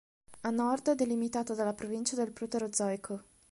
[0.41, 3.23] A nord è delimitato dalla provincia del Proterozoico.